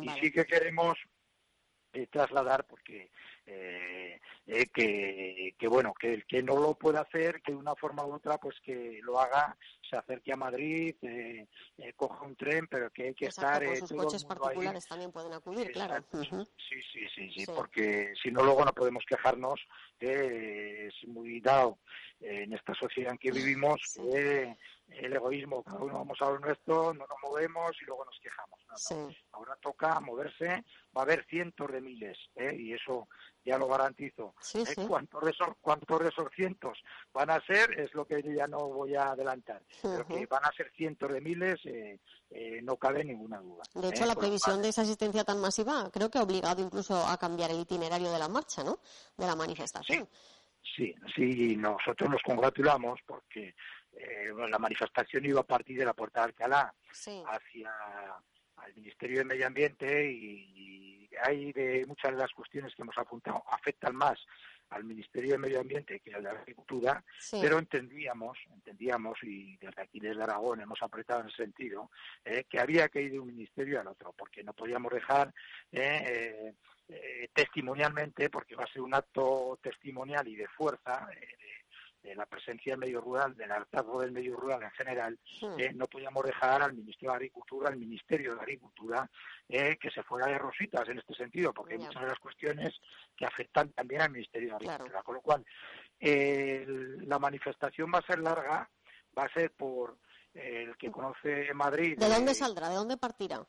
y 0.00 0.08
sí 0.20 0.30
que 0.30 0.44
queremos 0.44 0.98
eh, 1.92 2.06
trasladar 2.06 2.66
porque 2.66 3.10
eh, 3.46 4.20
eh, 4.46 4.66
que, 4.72 5.54
que, 5.58 5.68
bueno 5.68 5.92
que 5.94 6.14
el 6.14 6.26
que 6.26 6.42
no 6.42 6.56
lo 6.56 6.74
pueda 6.74 7.00
hacer 7.00 7.42
que 7.42 7.52
de 7.52 7.58
una 7.58 7.74
forma 7.74 8.04
u 8.04 8.14
otra 8.14 8.38
pues 8.38 8.56
que 8.64 9.00
lo 9.02 9.20
haga 9.20 9.56
se 9.88 9.96
acerque 9.96 10.32
a 10.32 10.36
Madrid 10.36 10.94
eh, 11.02 11.46
eh 11.78 11.92
coja 11.94 12.24
un 12.24 12.36
tren 12.36 12.66
pero 12.68 12.90
que 12.90 13.08
hay 13.08 13.14
que 13.14 13.26
estar 13.26 13.64
por 13.64 13.76
sus 13.76 13.92
coches 13.92 14.24
particulares 14.24 14.86
también 14.86 15.12
pueden 15.12 15.32
acudir 15.32 15.72
claro. 15.72 16.04
Sí, 16.12 16.80
sí, 16.92 17.00
sí 17.14 17.30
sí 17.30 17.44
porque 17.46 18.12
si 18.22 18.30
no 18.30 18.42
luego 18.42 18.64
no 18.64 18.72
podemos 18.72 19.04
quejarnos 19.06 19.60
es 19.98 20.94
muy 21.06 21.40
dado 21.40 21.78
en 22.20 22.52
esta 22.52 22.74
sociedad 22.74 23.12
en 23.12 23.18
que 23.18 23.32
vivimos 23.32 23.80
que 23.94 24.56
el 24.98 25.12
egoísmo, 25.12 25.62
cada 25.62 25.78
uno 25.78 25.94
vamos 25.94 26.18
a 26.20 26.26
lo 26.26 26.38
nuestro, 26.38 26.94
no 26.94 27.06
nos 27.06 27.18
movemos 27.22 27.72
y 27.80 27.84
luego 27.84 28.04
nos 28.04 28.18
quejamos. 28.20 28.60
Ahora 29.32 29.56
toca 29.60 30.00
moverse, 30.00 30.64
va 30.96 31.02
a 31.02 31.02
haber 31.02 31.24
cientos 31.26 31.70
de 31.70 31.80
miles, 31.80 32.18
¿eh? 32.36 32.54
y 32.58 32.72
eso 32.72 33.08
ya 33.44 33.58
lo 33.58 33.68
garantizo. 33.68 34.34
¿Eh? 34.54 34.86
¿Cuántos, 34.86 35.24
de 35.24 35.30
esos, 35.30 35.48
¿Cuántos 35.60 36.00
de 36.00 36.08
esos 36.08 36.28
cientos 36.34 36.78
van 37.12 37.30
a 37.30 37.40
ser? 37.44 37.78
Es 37.78 37.92
lo 37.94 38.06
que 38.06 38.22
ya 38.22 38.46
no 38.46 38.68
voy 38.68 38.94
a 38.94 39.10
adelantar. 39.10 39.62
Pero 39.82 40.06
que 40.06 40.26
van 40.26 40.44
a 40.44 40.52
ser 40.52 40.70
cientos 40.76 41.12
de 41.12 41.20
miles, 41.20 41.60
eh, 41.64 41.98
eh, 42.30 42.60
no 42.62 42.76
cabe 42.76 43.04
ninguna 43.04 43.40
duda. 43.40 43.64
De 43.74 43.88
hecho, 43.88 44.06
la 44.06 44.14
previsión 44.14 44.62
de 44.62 44.68
esa 44.68 44.82
asistencia 44.82 45.24
tan 45.24 45.40
masiva 45.40 45.90
creo 45.92 46.10
que 46.10 46.18
ha 46.18 46.22
obligado 46.22 46.62
incluso 46.62 46.96
a 47.06 47.16
cambiar 47.18 47.50
el 47.50 47.60
itinerario 47.60 48.10
de 48.10 48.18
la 48.18 48.28
marcha, 48.28 48.62
¿no? 48.62 48.78
De 49.16 49.26
la 49.26 49.36
manifestación. 49.36 50.08
Sí, 50.08 50.18
sí, 50.62 51.56
nosotros 51.56 52.10
nos 52.10 52.22
congratulamos 52.22 53.00
porque 53.06 53.54
eh, 53.92 54.32
la 54.48 54.58
manifestación 54.58 55.24
iba 55.26 55.40
a 55.40 55.46
partir 55.46 55.78
de 55.78 55.84
la 55.84 55.94
Puerta 55.94 56.20
de 56.20 56.26
Alcalá 56.26 56.74
hacia 57.26 57.72
el 58.66 58.74
Ministerio 58.76 59.18
de 59.18 59.24
Medio 59.24 59.46
Ambiente 59.46 60.10
y, 60.10 61.08
hay 61.24 61.52
de 61.52 61.84
muchas 61.86 62.10
de 62.12 62.16
las 62.16 62.32
cuestiones 62.32 62.74
que 62.74 62.82
hemos 62.82 62.96
apuntado. 62.96 63.44
Afectan 63.50 63.94
más 63.94 64.18
al 64.72 64.84
Ministerio 64.84 65.32
de 65.32 65.38
Medio 65.38 65.60
Ambiente 65.60 66.00
que 66.00 66.14
al 66.14 66.22
de 66.22 66.30
Agricultura, 66.30 67.04
pero 67.30 67.58
entendíamos, 67.58 68.38
entendíamos 68.52 69.18
y 69.22 69.56
desde 69.58 69.82
aquí 69.82 70.00
desde 70.00 70.22
Aragón 70.22 70.60
hemos 70.60 70.82
apretado 70.82 71.20
en 71.20 71.28
ese 71.28 71.44
sentido 71.44 71.90
eh, 72.24 72.44
que 72.48 72.58
había 72.58 72.88
que 72.88 73.02
ir 73.02 73.12
de 73.12 73.20
un 73.20 73.28
ministerio 73.28 73.80
al 73.80 73.88
otro, 73.88 74.14
porque 74.16 74.42
no 74.42 74.52
podíamos 74.52 74.92
dejar 74.92 75.32
eh, 75.70 76.54
eh, 76.88 77.28
testimonialmente, 77.32 78.30
porque 78.30 78.56
va 78.56 78.64
a 78.64 78.72
ser 78.72 78.82
un 78.82 78.94
acto 78.94 79.58
testimonial 79.62 80.26
y 80.28 80.36
de 80.36 80.48
fuerza 80.48 81.06
de 81.08 81.61
la 82.14 82.26
presencia 82.26 82.72
del 82.72 82.80
medio 82.80 83.00
rural, 83.00 83.34
del 83.36 83.50
hartazgo 83.50 84.00
del 84.00 84.12
medio 84.12 84.36
rural 84.36 84.62
en 84.62 84.70
general, 84.72 85.18
eh, 85.58 85.72
no 85.74 85.86
podíamos 85.86 86.24
dejar 86.24 86.62
al 86.62 86.74
Ministerio 86.74 87.10
de 87.10 87.16
Agricultura, 87.16 87.68
al 87.68 87.76
Ministerio 87.76 88.34
de 88.34 88.40
Agricultura, 88.40 89.10
eh, 89.48 89.76
que 89.80 89.90
se 89.90 90.02
fuera 90.02 90.26
de 90.26 90.38
rositas 90.38 90.88
en 90.88 90.98
este 90.98 91.14
sentido, 91.14 91.52
porque 91.52 91.74
hay 91.74 91.80
muchas 91.80 92.02
de 92.02 92.08
las 92.08 92.18
cuestiones 92.18 92.74
que 93.16 93.24
afectan 93.24 93.70
también 93.72 94.02
al 94.02 94.10
Ministerio 94.10 94.48
de 94.50 94.54
Agricultura. 94.56 95.02
Con 95.02 95.14
lo 95.14 95.20
cual, 95.20 95.44
la 96.00 97.18
manifestación 97.18 97.90
va 97.94 97.98
a 97.98 98.06
ser 98.06 98.18
larga, 98.18 98.68
va 99.16 99.24
a 99.24 99.32
ser 99.32 99.52
por 99.52 99.96
el 100.34 100.76
que 100.76 100.90
conoce 100.90 101.52
Madrid. 101.54 101.98
¿De 101.98 102.08
dónde 102.08 102.34
saldrá? 102.34 102.68
¿De 102.68 102.76
dónde 102.76 102.96
partirá? 102.96 103.46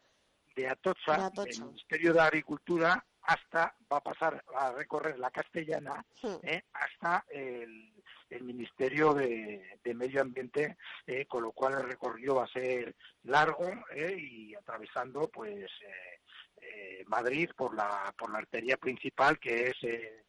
De 0.55 0.67
Atocha, 0.67 1.31
del 1.31 1.65
Ministerio 1.65 2.13
de 2.13 2.21
Agricultura, 2.21 3.03
hasta, 3.23 3.75
va 3.91 3.97
a 3.97 4.03
pasar 4.03 4.43
a 4.55 4.71
recorrer 4.71 5.17
la 5.19 5.31
castellana, 5.31 6.05
eh, 6.43 6.63
hasta 6.73 7.25
el 7.29 7.93
el 8.33 8.43
Ministerio 8.43 9.13
de, 9.13 9.79
Medio 9.95 10.21
Ambiente, 10.21 10.77
eh, 11.05 11.25
con 11.25 11.43
lo 11.43 11.51
cual 11.51 11.73
el 11.73 11.83
recorrido 11.83 12.35
va 12.35 12.45
a 12.45 12.47
ser 12.47 12.95
largo 13.23 13.69
eh, 13.91 14.15
y 14.17 14.55
atravesando 14.55 15.27
pues 15.29 15.69
eh, 16.61 17.03
Madrid 17.07 17.49
por 17.55 17.75
la 17.75 18.13
por 18.17 18.31
la 18.31 18.39
arteria 18.39 18.77
principal 18.77 19.39
que 19.39 19.69
es 19.69 19.75
el 19.83 20.23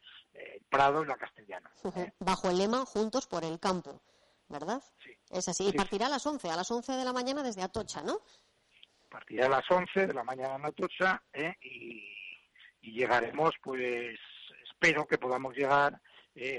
Prado 0.68 1.02
y 1.02 1.06
la 1.06 1.16
Castellana. 1.16 1.70
Bajo 2.18 2.50
el 2.50 2.58
lema 2.58 2.84
Juntos 2.84 3.26
por 3.26 3.44
el 3.44 3.60
campo, 3.60 4.02
¿verdad? 4.48 4.82
Sí. 5.02 5.16
Es 5.30 5.48
así. 5.48 5.68
Y 5.68 5.72
partirá 5.72 6.06
a 6.06 6.10
las 6.10 6.26
11, 6.26 6.50
a 6.50 6.56
las 6.56 6.70
11 6.70 6.92
de 6.92 7.04
la 7.04 7.12
mañana 7.12 7.42
desde 7.42 7.62
Atocha, 7.62 8.02
¿no? 8.02 8.18
Partirá 9.08 9.46
a 9.46 9.48
las 9.48 9.70
11 9.70 10.08
de 10.08 10.14
la 10.14 10.24
mañana 10.24 10.56
en 10.56 10.66
Atocha 10.66 11.22
y, 11.62 12.23
y 12.84 12.92
llegaremos, 12.92 13.54
pues 13.62 14.18
espero 14.62 15.06
que 15.06 15.18
podamos 15.18 15.56
llegar 15.56 16.00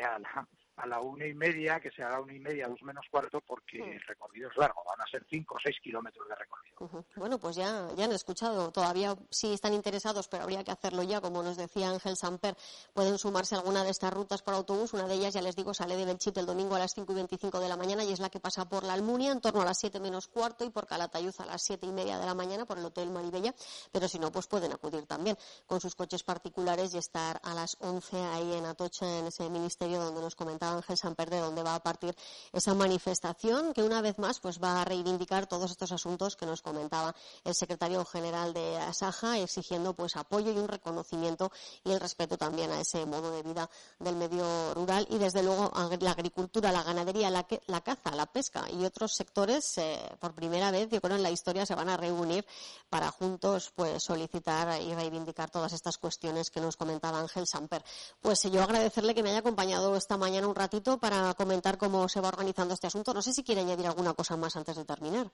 a 0.03 0.19
la 0.19 0.47
a 0.77 0.85
la 0.85 0.99
una 0.99 1.25
y 1.25 1.33
media, 1.33 1.79
que 1.79 1.91
sea 1.91 2.07
a 2.07 2.11
la 2.11 2.19
una 2.21 2.33
y 2.33 2.39
media, 2.39 2.67
dos 2.67 2.81
menos 2.83 3.05
cuarto, 3.09 3.41
porque 3.41 3.77
el 3.77 4.01
recorrido 4.01 4.49
es 4.49 4.57
largo, 4.57 4.83
van 4.85 5.01
a 5.01 5.09
ser 5.09 5.25
cinco 5.29 5.55
o 5.55 5.59
seis 5.63 5.77
kilómetros 5.81 6.27
de 6.27 6.35
recorrido. 6.35 7.05
Bueno, 7.15 7.39
pues 7.39 7.55
ya, 7.55 7.87
ya 7.95 8.05
han 8.05 8.11
escuchado, 8.11 8.71
todavía 8.71 9.15
sí 9.29 9.53
están 9.53 9.73
interesados, 9.73 10.27
pero 10.27 10.43
habría 10.43 10.63
que 10.63 10.71
hacerlo 10.71 11.03
ya, 11.03 11.21
como 11.21 11.41
nos 11.41 11.55
decía 11.55 11.89
Ángel 11.89 12.17
Samper, 12.17 12.55
pueden 12.93 13.17
sumarse 13.17 13.55
a 13.55 13.59
alguna 13.59 13.83
de 13.83 13.91
estas 13.91 14.13
rutas 14.13 14.41
por 14.41 14.53
autobús, 14.53 14.93
una 14.93 15.07
de 15.07 15.15
ellas, 15.15 15.33
ya 15.33 15.41
les 15.41 15.55
digo, 15.55 15.73
sale 15.73 15.95
de 15.95 16.05
Belchite 16.05 16.41
el 16.41 16.45
domingo 16.45 16.75
a 16.75 16.79
las 16.79 16.93
cinco 16.93 17.13
y 17.13 17.15
veinticinco 17.15 17.59
de 17.59 17.69
la 17.69 17.77
mañana 17.77 18.03
y 18.03 18.11
es 18.11 18.19
la 18.19 18.29
que 18.29 18.41
pasa 18.41 18.67
por 18.67 18.83
la 18.83 18.93
Almunia 18.93 19.31
en 19.31 19.39
torno 19.39 19.61
a 19.61 19.65
las 19.65 19.79
siete 19.79 19.99
menos 19.99 20.27
cuarto 20.27 20.65
y 20.65 20.69
por 20.69 20.85
Calatayud 20.85 21.33
a 21.39 21.45
las 21.45 21.63
siete 21.63 21.85
y 21.85 21.91
media 21.91 22.19
de 22.19 22.25
la 22.25 22.33
mañana 22.33 22.65
por 22.65 22.77
el 22.77 22.85
Hotel 22.85 23.09
Maribella, 23.09 23.53
pero 23.91 24.09
si 24.09 24.19
no, 24.19 24.31
pues 24.31 24.47
pueden 24.47 24.73
acudir 24.73 25.05
también 25.05 25.37
con 25.65 25.79
sus 25.79 25.95
coches 25.95 26.23
particulares 26.23 26.93
y 26.93 26.97
estar 26.97 27.39
a 27.43 27.53
las 27.53 27.77
once 27.79 28.17
ahí 28.17 28.53
en 28.53 28.65
Atocha, 28.65 29.19
en 29.19 29.27
ese 29.27 29.49
ministerio 29.49 29.99
donde 29.99 30.21
nos 30.21 30.35
comentaba 30.35 30.64
Ángel 30.71 30.97
Samper 30.97 31.29
de 31.29 31.39
dónde 31.39 31.63
va 31.63 31.75
a 31.75 31.79
partir 31.83 32.15
esa 32.53 32.73
manifestación 32.73 33.73
que 33.73 33.83
una 33.83 34.01
vez 34.01 34.17
más 34.17 34.39
pues 34.39 34.61
va 34.61 34.81
a 34.81 34.85
reivindicar 34.85 35.47
todos 35.47 35.71
estos 35.71 35.91
asuntos 35.91 36.35
que 36.35 36.45
nos 36.45 36.61
comentaba 36.61 37.15
el 37.43 37.55
secretario 37.55 38.03
general 38.05 38.53
de 38.53 38.77
Asaja 38.77 39.39
exigiendo 39.39 39.93
pues 39.93 40.15
apoyo 40.15 40.51
y 40.51 40.57
un 40.57 40.67
reconocimiento 40.67 41.51
y 41.83 41.91
el 41.91 41.99
respeto 41.99 42.37
también 42.37 42.71
a 42.71 42.81
ese 42.81 43.05
modo 43.05 43.31
de 43.31 43.43
vida 43.43 43.69
del 43.99 44.15
medio 44.15 44.73
rural 44.73 45.07
y 45.09 45.17
desde 45.17 45.43
luego 45.43 45.71
la 45.99 46.11
agricultura, 46.11 46.71
la 46.71 46.83
ganadería, 46.83 47.29
la, 47.29 47.81
caza, 47.81 48.11
la 48.15 48.25
pesca 48.25 48.65
y 48.71 48.85
otros 48.85 49.13
sectores 49.13 49.77
eh, 49.77 49.99
por 50.19 50.33
primera 50.33 50.71
vez 50.71 50.89
yo 50.89 51.01
creo 51.01 51.15
en 51.15 51.23
la 51.23 51.31
historia 51.31 51.65
se 51.65 51.75
van 51.75 51.89
a 51.89 51.97
reunir 51.97 52.45
para 52.89 53.11
juntos 53.11 53.71
pues 53.75 54.03
solicitar 54.03 54.81
y 54.81 54.93
reivindicar 54.93 55.49
todas 55.49 55.73
estas 55.73 55.97
cuestiones 55.97 56.49
que 56.49 56.61
nos 56.61 56.75
comentaba 56.75 57.19
Ángel 57.19 57.47
Samper. 57.47 57.83
Pues 58.21 58.43
yo 58.43 58.61
agradecerle 58.61 59.13
que 59.13 59.23
me 59.23 59.29
haya 59.29 59.39
acompañado 59.39 59.95
esta 59.95 60.17
mañana 60.17 60.47
un 60.47 60.54
ratito 60.55 60.99
para 60.99 61.33
comentar 61.33 61.77
cómo 61.77 62.07
se 62.07 62.21
va 62.21 62.29
organizando 62.29 62.73
este 62.73 62.87
asunto. 62.87 63.13
No 63.13 63.21
sé 63.21 63.33
si 63.33 63.43
quiere 63.43 63.61
añadir 63.61 63.85
alguna 63.85 64.13
cosa 64.13 64.37
más 64.37 64.55
antes 64.55 64.75
de 64.75 64.85
terminar. 64.85 65.27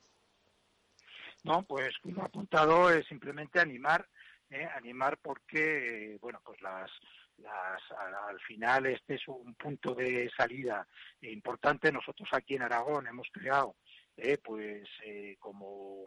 No, 1.43 1.63
pues 1.63 1.97
como 2.03 2.23
apuntado 2.23 2.91
es 2.91 3.05
simplemente 3.07 3.59
animar, 3.59 4.07
¿eh? 4.49 4.67
animar 4.75 5.17
porque, 5.21 6.17
bueno, 6.21 6.39
pues 6.43 6.61
las, 6.61 6.91
las, 7.37 7.81
al 8.29 8.39
final 8.41 8.85
este 8.85 9.15
es 9.15 9.27
un 9.27 9.55
punto 9.55 9.95
de 9.95 10.29
salida 10.37 10.87
importante. 11.21 11.91
Nosotros 11.91 12.29
aquí 12.31 12.55
en 12.55 12.61
Aragón 12.61 13.07
hemos 13.07 13.27
creado, 13.31 13.75
eh, 14.17 14.37
pues, 14.37 14.87
eh, 15.03 15.35
como 15.39 16.05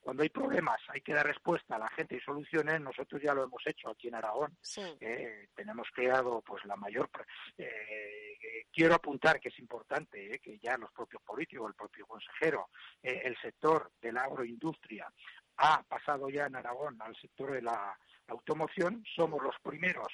cuando 0.00 0.22
hay 0.22 0.30
problemas 0.30 0.80
hay 0.88 1.02
que 1.02 1.12
dar 1.12 1.26
respuesta 1.26 1.76
a 1.76 1.78
la 1.78 1.88
gente 1.88 2.16
y 2.16 2.20
soluciones. 2.20 2.80
Nosotros 2.80 3.20
ya 3.22 3.34
lo 3.34 3.44
hemos 3.44 3.62
hecho 3.66 3.90
aquí 3.90 4.08
en 4.08 4.14
Aragón. 4.14 4.56
Eh, 5.00 5.48
tenemos 5.54 5.88
creado 5.92 6.42
pues 6.42 6.64
la 6.64 6.76
mayor. 6.76 7.10
Eh, 7.56 8.66
quiero 8.72 8.94
apuntar 8.94 9.38
que 9.40 9.50
es 9.50 9.58
importante 9.58 10.34
eh, 10.34 10.38
que 10.38 10.58
ya 10.58 10.76
los 10.78 10.90
propios 10.92 11.22
políticos, 11.22 11.68
el 11.68 11.74
propio 11.74 12.06
consejero, 12.06 12.70
el 13.02 13.36
sector 13.38 13.92
de 14.00 14.12
la 14.12 14.22
agroindustria 14.22 15.12
ha 15.58 15.82
pasado 15.82 16.30
ya 16.30 16.46
en 16.46 16.56
Aragón 16.56 16.96
al 17.00 17.14
sector 17.16 17.52
de 17.52 17.62
la 17.62 17.98
automoción. 18.28 19.04
Somos 19.14 19.42
los 19.42 19.56
primeros. 19.62 20.08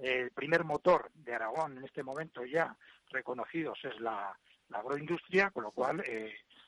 el 0.00 0.30
primer 0.30 0.64
motor 0.64 1.10
de 1.14 1.34
Aragón 1.34 1.78
en 1.78 1.84
este 1.84 2.04
momento 2.04 2.44
ya 2.44 2.76
reconocidos 3.10 3.78
es 3.82 4.00
la, 4.00 4.38
agroindustria, 4.70 5.50
con 5.50 5.64
lo 5.64 5.72
cual 5.72 6.02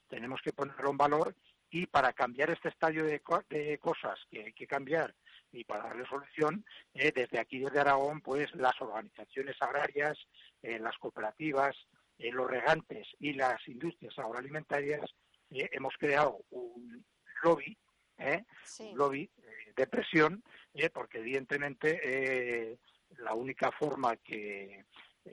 tenemos 0.09 0.43
que 0.43 0.53
ponerlo 0.53 0.91
en 0.91 0.97
valor 0.99 1.35
y 1.75 1.87
para 1.87 2.13
cambiar 2.13 2.51
este 2.51 2.69
estadio 2.69 3.05
de, 3.05 3.21
cosas 3.21 4.21
que 4.31 4.45
hay 4.45 4.53
que 4.53 4.65
cambiar 4.65 5.13
y 5.51 5.65
para 5.65 5.83
darle 5.83 6.07
solución, 6.07 6.65
eh, 6.95 7.11
desde 7.13 7.41
aquí, 7.41 7.59
desde 7.59 7.81
Aragón, 7.81 8.21
pues 8.21 8.55
las 8.55 8.81
organizaciones 8.81 9.61
agrarias, 9.61 10.17
eh, 10.63 10.79
las 10.79 10.97
cooperativas, 10.99 11.75
eh, 12.17 12.31
los 12.31 12.49
regantes 12.49 13.09
y 13.19 13.33
las 13.33 13.67
industrias 13.67 14.17
agroalimentarias 14.21 15.03
hemos 15.51 15.95
creado 15.99 16.39
un 16.51 17.05
lobby, 17.43 17.77
un 18.19 18.97
lobby 18.97 19.29
de 19.75 19.87
presión, 19.89 20.45
porque 20.93 21.19
evidentemente 21.19 22.79
la 23.19 23.35
única 23.35 23.73
forma 23.73 24.17
que 24.17 24.85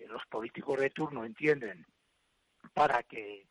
los 0.08 0.26
políticos 0.26 0.80
de 0.80 0.90
turno 0.90 1.24
entienden 1.24 1.86
para 2.74 3.04
que 3.04 3.48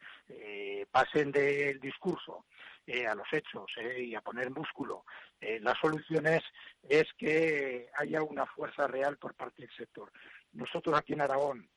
pasen 0.90 1.30
del 1.32 1.80
discurso 1.80 2.44
eh, 2.92 3.06
a 3.06 3.14
los 3.14 3.26
hechos 3.30 3.66
eh, 3.76 4.02
y 4.02 4.14
a 4.16 4.20
poner 4.20 4.50
músculo 4.50 5.04
eh, 5.40 5.60
las 5.60 5.78
soluciones 5.78 6.42
es 6.88 7.04
que 7.16 7.88
haya 7.94 8.20
una 8.22 8.46
fuerza 8.46 8.88
real 8.88 9.16
por 9.16 9.34
parte 9.34 9.62
del 9.62 9.70
sector. 9.76 10.10
Nosotros 10.54 10.98
aquí 10.98 11.12
en 11.12 11.20
Aragón 11.20 11.70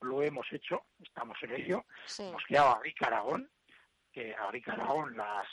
lo 0.00 0.22
hemos 0.22 0.46
hecho, 0.50 0.86
estamos 1.02 1.36
en 1.42 1.52
ello, 1.52 1.84
hemos 2.18 2.42
creado 2.44 2.70
Agrica 2.70 3.08
Aragón, 3.08 3.50
que 4.10 4.34
Agrica 4.34 4.72
Aragón 4.72 5.16
las 5.16 5.46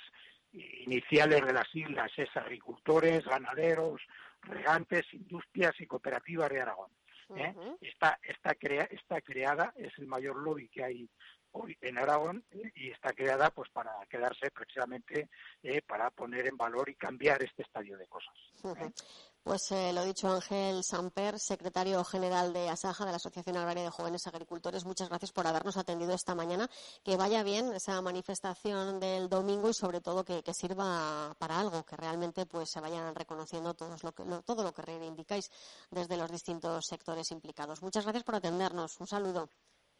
iniciales 0.53 1.45
de 1.45 1.51
las 1.51 1.75
islas 1.75 2.11
es 2.15 2.29
agricultores, 2.37 3.25
ganaderos, 3.25 4.01
regantes, 4.43 5.05
industrias 5.13 5.73
y 5.81 5.87
cooperativas 5.87 6.49
de 6.51 6.61
Aragón. 6.61 6.91
Está, 7.81 8.19
está, 8.23 8.55
crea, 8.55 8.83
está 8.91 9.21
creada, 9.21 9.73
es 9.75 9.97
el 9.97 10.07
mayor 10.07 10.37
lobby 10.37 10.69
que 10.69 10.83
hay 10.83 11.09
hoy 11.51 11.77
en 11.81 11.97
Aragón 11.97 12.43
y 12.75 12.91
está 12.91 13.13
creada 13.13 13.49
pues 13.49 13.69
para 13.69 13.91
quedarse 14.09 14.51
precisamente 14.51 15.29
eh, 15.63 15.81
para 15.81 16.11
poner 16.11 16.47
en 16.47 16.57
valor 16.57 16.89
y 16.89 16.95
cambiar 16.95 17.41
este 17.43 17.63
estadio 17.63 17.97
de 17.97 18.07
cosas. 18.07 18.35
¿eh? 18.75 18.91
Pues 19.45 19.71
eh, 19.71 19.93
lo 19.93 20.03
dicho 20.03 20.27
Ángel 20.27 20.83
Samper, 20.83 21.37
secretario 21.37 22.03
general 22.03 22.51
de 22.51 22.67
ASAJA, 22.67 23.05
de 23.05 23.11
la 23.11 23.17
Asociación 23.17 23.57
Agraria 23.57 23.83
de 23.83 23.91
Jóvenes 23.91 24.25
Agricultores, 24.25 24.85
muchas 24.85 25.07
gracias 25.07 25.31
por 25.31 25.45
habernos 25.45 25.77
atendido 25.77 26.15
esta 26.15 26.33
mañana. 26.33 26.67
Que 27.03 27.15
vaya 27.15 27.43
bien 27.43 27.71
esa 27.71 28.01
manifestación 28.01 28.99
del 28.99 29.29
domingo 29.29 29.69
y 29.69 29.75
sobre 29.75 30.01
todo 30.01 30.25
que, 30.25 30.41
sirva 30.51 31.35
para 31.37 31.59
algo, 31.59 31.85
que 31.85 31.95
realmente 31.95 32.47
pues 32.47 32.71
se 32.71 32.81
vayan 32.81 33.13
reconociendo 33.13 33.75
todos 33.75 34.03
lo 34.03 34.13
que, 34.13 34.23
todo 34.43 34.63
lo 34.63 34.73
que 34.73 34.81
reivindicáis 34.81 35.51
desde 35.91 36.17
los 36.17 36.31
distintos 36.31 36.87
sectores 36.87 37.29
implicados. 37.29 37.83
Muchas 37.83 38.03
gracias 38.03 38.23
por 38.23 38.33
atendernos. 38.33 38.99
Un 38.99 39.05
saludo. 39.05 39.47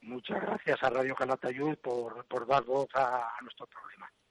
Muchas 0.01 0.41
gracias 0.41 0.81
a 0.81 0.89
Radio 0.89 1.13
Calatayud 1.13 1.77
por, 1.83 2.25
por 2.25 2.47
dar 2.47 2.63
voz 2.63 2.87
a 2.95 3.29
nuestro 3.43 3.67
problema. 3.67 4.09